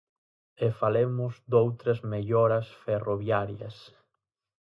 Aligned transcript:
E 0.65 0.67
falemos 0.79 1.33
doutras 1.51 1.99
melloras 2.13 2.67
ferroviarias. 2.83 3.77